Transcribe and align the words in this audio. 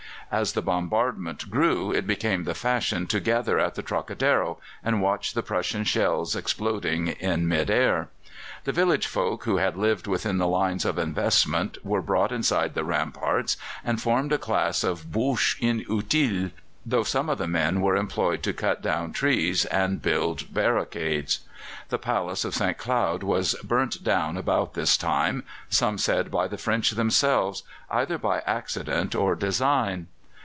As 0.33 0.53
the 0.53 0.61
bombardment 0.61 1.49
grew, 1.51 1.91
it 1.91 2.07
became 2.07 2.45
the 2.45 2.53
fashion 2.55 3.05
to 3.07 3.19
gather 3.19 3.59
at 3.59 3.75
the 3.75 3.81
Trocadero, 3.83 4.59
and 4.81 5.01
watch 5.01 5.33
the 5.33 5.43
Prussian 5.43 5.83
shells 5.83 6.37
exploding 6.37 7.07
in 7.09 7.49
mid 7.49 7.69
air. 7.69 8.07
The 8.63 8.71
village 8.71 9.07
folk 9.07 9.43
who 9.43 9.57
had 9.57 9.75
lived 9.75 10.07
within 10.07 10.37
the 10.37 10.47
lines 10.47 10.85
of 10.85 10.97
investment 10.97 11.83
were 11.85 12.01
brought 12.01 12.31
inside 12.31 12.75
the 12.75 12.85
ramparts, 12.85 13.57
and 13.83 14.01
formed 14.01 14.31
a 14.31 14.37
class 14.37 14.85
of 14.85 15.11
bouches 15.11 15.57
inutiles, 15.59 16.51
though 16.85 17.03
some 17.03 17.27
of 17.29 17.37
the 17.37 17.45
men 17.45 17.81
were 17.81 17.97
employed 17.97 18.41
to 18.43 18.53
cut 18.53 18.81
down 18.81 19.11
trees 19.11 19.65
and 19.65 20.01
build 20.01 20.53
barricades. 20.53 21.41
The 21.89 21.99
Palace 21.99 22.45
of 22.45 22.55
St. 22.55 22.77
Cloud 22.77 23.21
was 23.21 23.53
burnt 23.65 24.01
down 24.01 24.37
about 24.37 24.75
this 24.75 24.95
time 24.95 25.43
some 25.67 25.97
said 25.97 26.31
by 26.31 26.47
the 26.47 26.57
French 26.57 26.91
themselves, 26.91 27.63
either 27.89 28.17
by 28.17 28.39
accident 28.47 29.13
or 29.13 29.35
design. 29.35 30.07